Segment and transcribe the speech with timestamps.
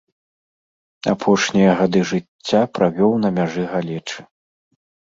[1.13, 4.21] Апошнія гады жыцця правёў на мяжы галечы.